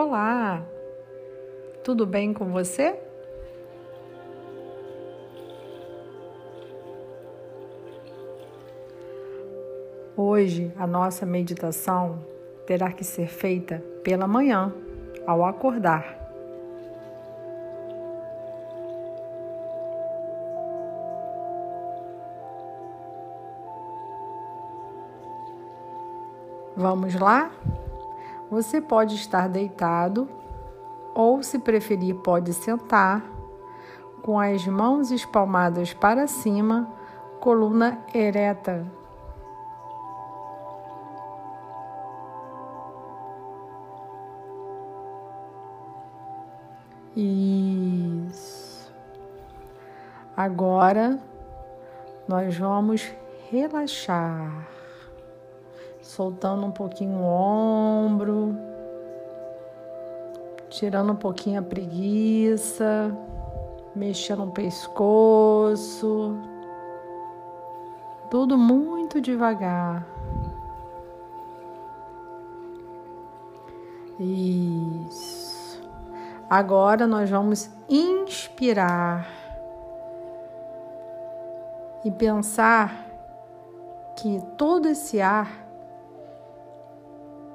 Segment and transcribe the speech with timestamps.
[0.00, 0.64] Olá,
[1.82, 2.96] tudo bem com você?
[10.16, 12.24] Hoje a nossa meditação
[12.64, 14.72] terá que ser feita pela manhã,
[15.26, 16.16] ao acordar.
[26.76, 27.50] Vamos lá?
[28.50, 30.28] Você pode estar deitado
[31.14, 33.22] ou, se preferir, pode sentar
[34.22, 36.88] com as mãos espalmadas para cima,
[37.40, 38.86] coluna ereta.
[47.16, 48.92] Isso.
[50.36, 51.18] Agora
[52.28, 53.12] nós vamos
[53.50, 54.77] relaxar
[56.08, 58.56] soltando um pouquinho o ombro,
[60.70, 63.14] tirando um pouquinho a preguiça,
[63.94, 66.34] mexendo o pescoço,
[68.30, 70.06] tudo muito devagar.
[74.18, 75.78] Isso.
[76.48, 79.28] Agora nós vamos inspirar
[82.02, 83.06] e pensar
[84.16, 85.67] que todo esse ar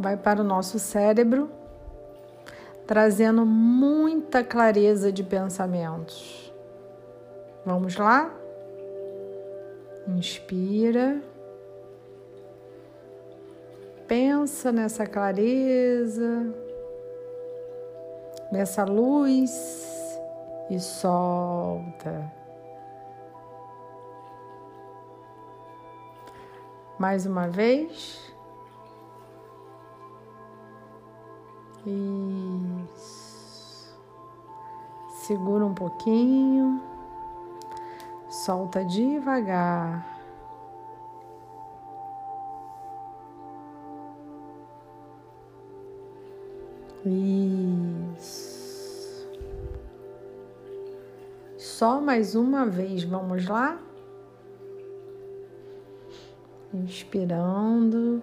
[0.00, 1.50] vai para o nosso cérebro,
[2.86, 6.52] trazendo muita clareza de pensamentos.
[7.64, 8.34] Vamos lá?
[10.08, 11.20] Inspira.
[14.08, 16.52] Pensa nessa clareza,
[18.50, 20.10] nessa luz
[20.68, 22.32] e solta.
[26.98, 28.30] Mais uma vez.
[31.86, 33.20] Isso.
[35.26, 36.82] Segura um pouquinho.
[38.28, 40.06] Solta devagar.
[47.04, 48.50] Isso.
[51.56, 53.80] Só mais uma vez, vamos lá?
[56.74, 58.22] Inspirando.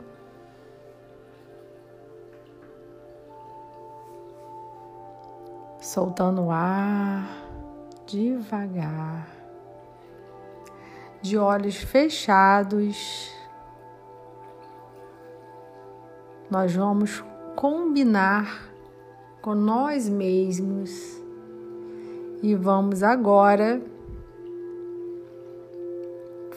[5.98, 7.28] Soltando o ar
[8.06, 9.28] devagar,
[11.24, 13.32] de olhos fechados.
[16.52, 17.24] Nós vamos
[17.56, 18.70] combinar
[19.42, 21.20] com nós mesmos
[22.44, 23.82] e vamos agora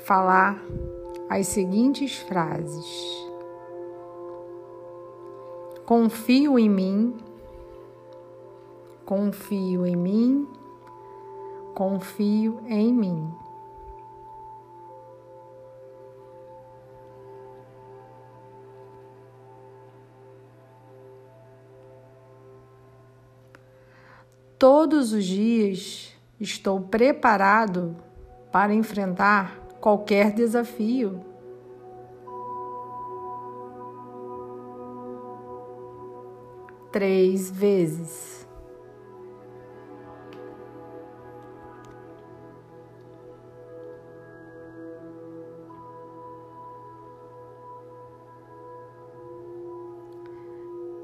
[0.05, 0.63] falar
[1.31, 2.87] as seguintes frases:
[5.87, 7.30] Confio em mim
[9.11, 10.49] Confio em mim,
[11.75, 13.35] confio em mim.
[24.57, 27.97] Todos os dias estou preparado
[28.53, 31.21] para enfrentar qualquer desafio.
[36.93, 38.49] Três vezes.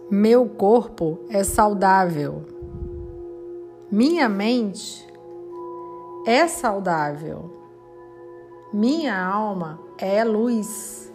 [0.08, 2.44] Meu corpo é saudável.
[3.90, 5.04] Minha mente
[6.24, 7.50] é saudável.
[8.72, 11.05] Minha alma é luz.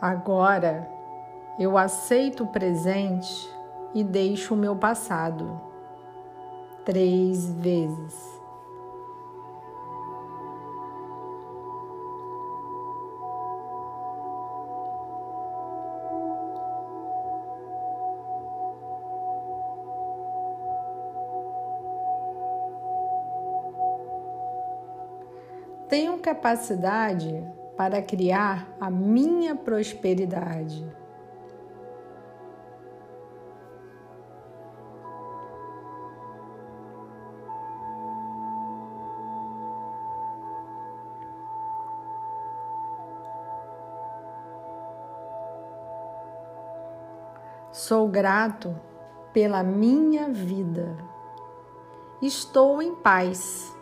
[0.00, 0.88] Agora
[1.58, 3.48] eu aceito o presente
[3.92, 5.60] e deixo o meu passado.
[6.84, 8.38] Três vezes.
[25.88, 27.44] Tenho capacidade
[27.78, 30.84] para criar a minha prosperidade.
[47.70, 48.74] Sou grato
[49.32, 50.96] pela minha vida.
[52.20, 53.77] Estou em paz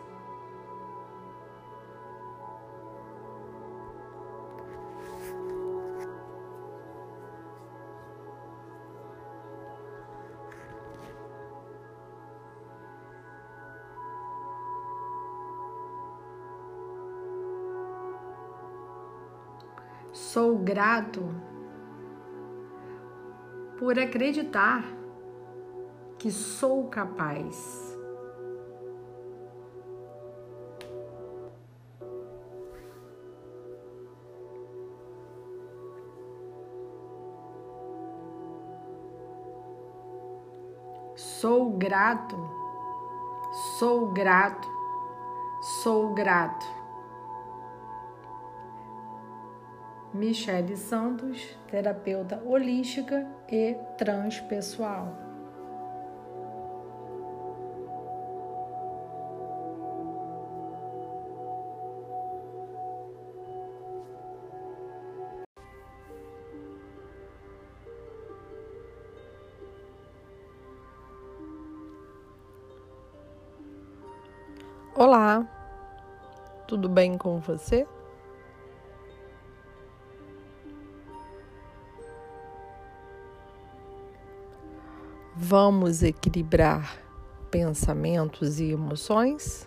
[20.67, 21.23] grato
[23.79, 24.83] por acreditar
[26.19, 27.95] que sou capaz.
[41.15, 42.35] Sou grato,
[43.79, 44.67] sou grato,
[45.81, 46.76] sou grato.
[50.17, 55.15] Michele Santos, terapeuta holística e transpessoal.
[74.95, 75.45] Olá,
[76.67, 77.85] tudo bem com você?
[85.49, 86.97] Vamos equilibrar
[87.49, 89.65] pensamentos e emoções?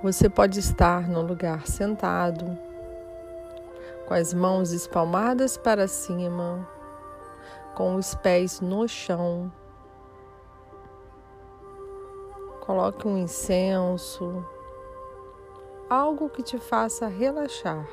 [0.00, 2.56] Você pode estar no lugar sentado,
[4.06, 6.64] com as mãos espalmadas para cima,
[7.74, 9.50] com os pés no chão
[12.66, 14.44] Coloque um incenso,
[15.88, 17.86] algo que te faça relaxar.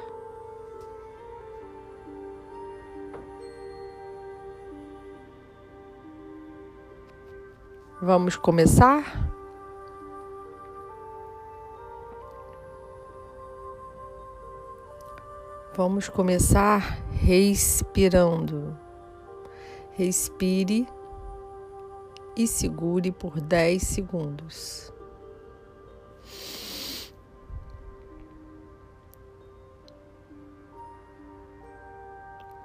[8.02, 9.32] Vamos começar?
[15.76, 18.76] Vamos começar respirando.
[19.92, 20.88] Respire
[22.36, 24.92] e segure por 10 segundos.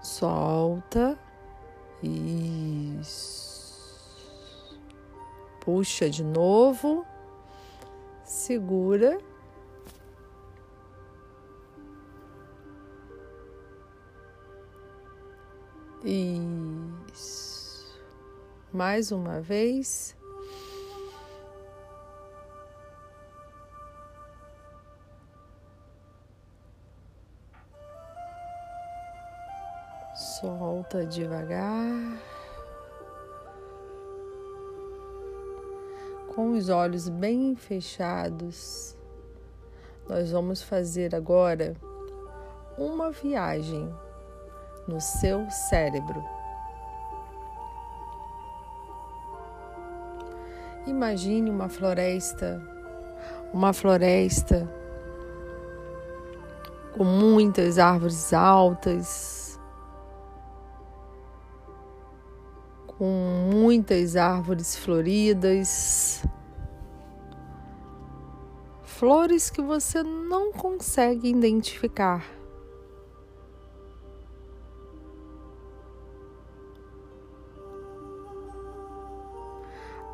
[0.02, 1.18] Solta.
[2.02, 3.58] Isso.
[5.60, 7.04] Puxa de novo.
[8.24, 9.18] Segura.
[16.04, 16.67] Isso
[18.72, 20.16] mais uma vez.
[30.14, 32.18] Solta devagar.
[36.34, 38.96] Com os olhos bem fechados,
[40.08, 41.74] nós vamos fazer agora
[42.76, 43.92] uma viagem
[44.86, 46.37] no seu cérebro.
[50.88, 52.62] Imagine uma floresta,
[53.52, 54.66] uma floresta
[56.96, 59.60] com muitas árvores altas,
[62.86, 66.24] com muitas árvores floridas,
[68.82, 72.37] flores que você não consegue identificar.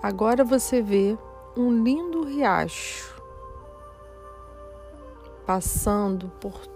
[0.04, 1.16] Agora você vê
[1.56, 3.24] um lindo riacho
[5.46, 6.66] passando por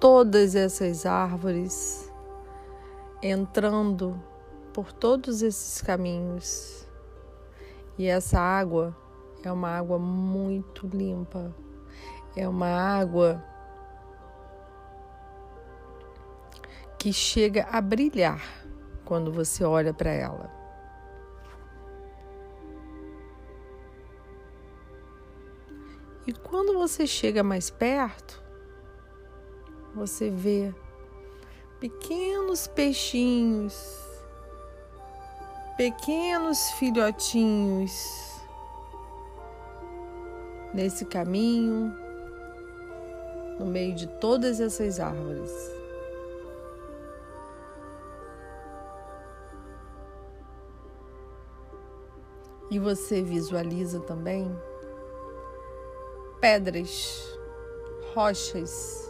[0.00, 2.12] todas essas árvores,
[3.22, 4.20] entrando
[4.72, 6.84] por todos esses caminhos.
[7.96, 8.92] E essa água
[9.44, 11.54] é uma água muito limpa,
[12.34, 13.40] é uma água
[16.98, 18.42] que chega a brilhar
[19.04, 20.57] quando você olha para ela.
[26.28, 28.38] E quando você chega mais perto,
[29.94, 30.74] você vê
[31.80, 33.74] pequenos peixinhos,
[35.78, 37.90] pequenos filhotinhos
[40.74, 41.96] nesse caminho,
[43.58, 45.50] no meio de todas essas árvores.
[52.70, 54.54] E você visualiza também
[56.40, 57.38] pedras,
[58.14, 59.08] rochas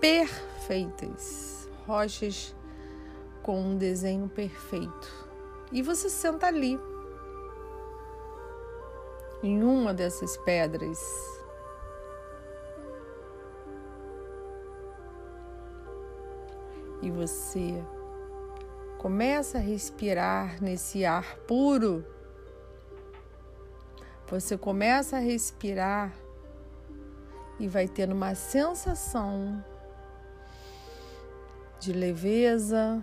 [0.00, 2.54] perfeitas, rochas
[3.42, 5.26] com um desenho perfeito.
[5.72, 6.78] E você senta ali,
[9.42, 10.98] em uma dessas pedras.
[17.00, 17.82] E você
[18.98, 22.04] começa a respirar nesse ar puro.
[24.28, 26.12] Você começa a respirar
[27.58, 29.64] e vai tendo uma sensação
[31.78, 33.02] de leveza,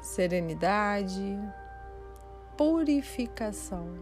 [0.00, 1.38] serenidade,
[2.56, 3.92] purificação.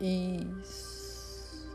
[0.00, 1.68] Isso.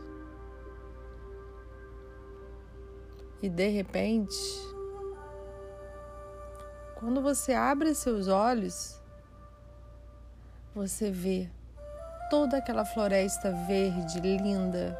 [3.42, 4.73] E de repente,
[7.04, 8.98] quando você abre seus olhos,
[10.74, 11.50] você vê
[12.30, 14.98] toda aquela floresta verde linda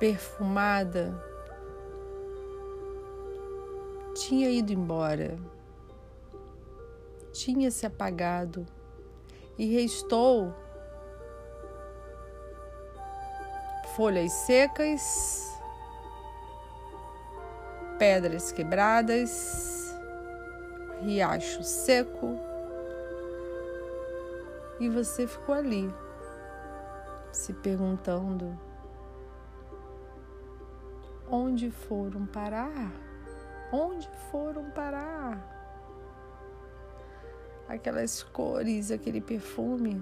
[0.00, 1.14] perfumada,
[4.16, 5.36] tinha ido embora,
[7.34, 8.64] tinha se apagado.
[9.58, 10.54] E restou
[13.94, 15.02] folhas secas,
[17.98, 19.73] pedras quebradas,
[21.04, 22.38] riacho seco,
[24.80, 25.92] e você ficou ali,
[27.30, 28.58] se perguntando
[31.30, 32.92] Onde foram parar?
[33.72, 35.52] Onde foram parar?
[37.66, 40.00] Aquelas cores, aquele perfume.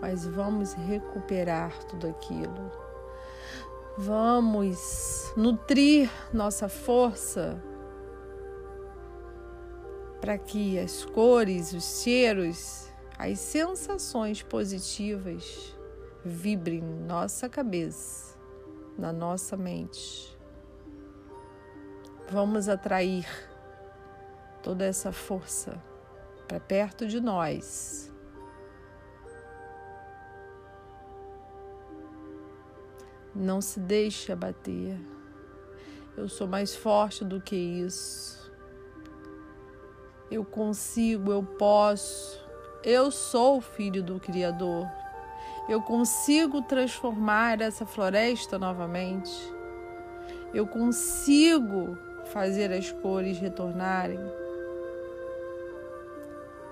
[0.00, 2.87] Mas vamos recuperar tudo aquilo.
[4.00, 7.60] Vamos nutrir nossa força
[10.20, 12.88] para que as cores, os cheiros
[13.18, 15.76] as sensações positivas
[16.24, 18.38] vibrem em nossa cabeça,
[18.96, 20.38] na nossa mente.
[22.30, 23.26] Vamos atrair
[24.62, 25.82] toda essa força
[26.46, 28.12] para perto de nós.
[33.38, 34.98] Não se deixe abater.
[36.16, 38.50] Eu sou mais forte do que isso.
[40.28, 42.44] Eu consigo, eu posso.
[42.82, 44.88] Eu sou filho do Criador.
[45.68, 49.32] Eu consigo transformar essa floresta novamente.
[50.52, 51.96] Eu consigo
[52.32, 54.18] fazer as cores retornarem.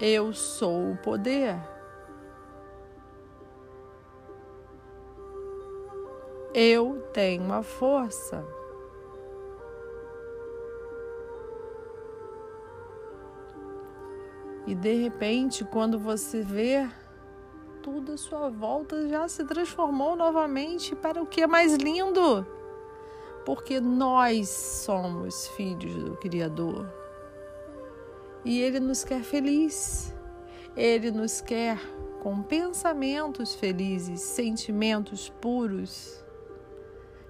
[0.01, 1.76] Eu sou o poder.
[6.59, 8.43] Eu tenho a força.
[14.67, 16.89] E de repente, quando você vê,
[17.83, 22.47] tudo à sua volta já se transformou novamente para o que é mais lindo.
[23.45, 26.91] Porque nós somos filhos do Criador.
[28.47, 30.17] E Ele nos quer feliz.
[30.75, 31.79] Ele nos quer
[32.23, 36.25] com pensamentos felizes, sentimentos puros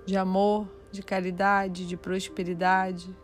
[0.06, 3.14] de amor, de caridade, de prosperidade.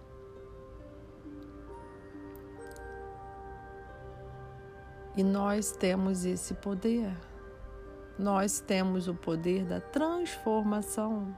[5.17, 7.17] E nós temos esse poder.
[8.19, 11.35] Nós temos o poder da transformação.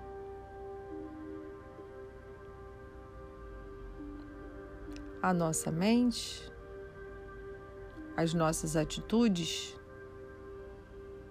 [5.20, 6.50] A nossa mente,
[8.16, 9.78] as nossas atitudes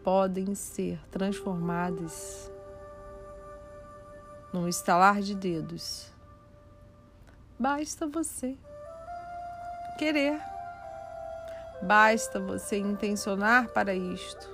[0.04, 2.53] podem ser transformadas
[4.54, 6.14] num estalar de dedos.
[7.60, 8.56] Basta você
[9.98, 10.40] querer.
[11.82, 14.50] Basta você intencionar para isto.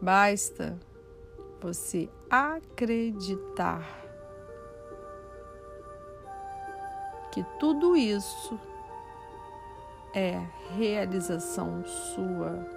[0.00, 0.78] Basta
[1.60, 3.82] você acreditar
[7.32, 8.60] que tudo isso
[10.14, 10.38] é
[10.76, 12.73] realização sua.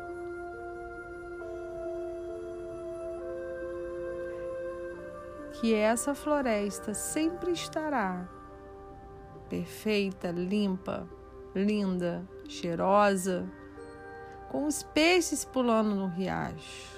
[5.60, 8.30] Que essa floresta sempre estará
[9.50, 11.08] perfeita, limpa,
[11.56, 13.50] linda, cheirosa,
[14.50, 16.98] com os peixes pulando no riacho.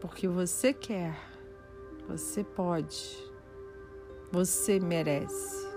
[0.00, 1.14] Porque você quer,
[2.08, 3.30] você pode,
[4.32, 5.68] você merece.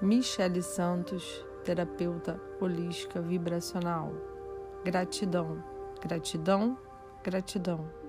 [0.00, 4.12] Michele Santos, terapeuta holística vibracional.
[4.84, 5.62] Gratidão,
[6.00, 6.76] gratidão,
[7.22, 8.01] gratidão.